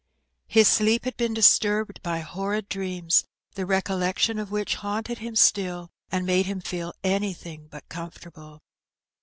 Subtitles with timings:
[0.47, 5.91] His sleep had been disturbed by horrid dreams, the recollection of which haunted him still,
[6.11, 8.63] and made him feel anything but comfortable.